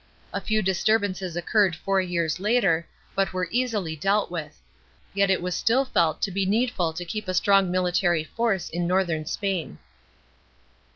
A 0.33 0.41
few 0.41 0.63
disturbances 0.63 1.35
occurred 1.37 1.75
four 1.75 2.01
years 2.01 2.39
later, 2.39 2.87
but 3.13 3.33
were 3.33 3.47
easily 3.51 3.95
dealt 3.95 4.31
with; 4.31 4.57
yet 5.13 5.29
it 5.29 5.43
was 5.43 5.53
still 5.55 5.85
felt 5.85 6.23
to 6.23 6.31
be 6.31 6.43
needful 6.43 6.91
to 6.93 7.05
keep 7.05 7.27
a 7.27 7.35
strong 7.35 7.69
military 7.69 8.23
force 8.23 8.67
in 8.67 8.87
northern 8.87 9.27
Spain. 9.27 9.77